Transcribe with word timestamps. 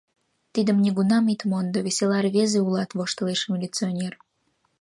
Тидым 0.53 0.77
нигунам 0.83 1.25
ит 1.33 1.41
мондо!»— 1.49 1.79
«Весела 1.85 2.19
рвезе 2.25 2.59
улат.— 2.67 2.89
воштылеш 2.97 3.41
милиционер. 3.51 4.13